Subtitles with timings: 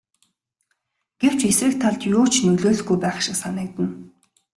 [1.21, 3.93] Гэвч эсрэг талд юу ч нөлөөлөхгүй байх шиг санагдана.